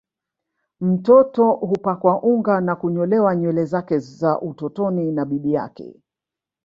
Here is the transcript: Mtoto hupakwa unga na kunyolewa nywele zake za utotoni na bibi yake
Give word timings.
Mtoto 0.81 1.51
hupakwa 1.51 2.21
unga 2.23 2.61
na 2.61 2.75
kunyolewa 2.75 3.35
nywele 3.35 3.65
zake 3.65 3.99
za 3.99 4.41
utotoni 4.41 5.11
na 5.11 5.25
bibi 5.25 5.53
yake 5.53 6.01